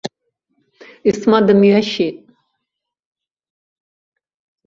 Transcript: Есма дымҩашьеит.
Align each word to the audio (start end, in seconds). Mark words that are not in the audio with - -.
Есма 1.09 1.39
дымҩашьеит. 1.45 2.17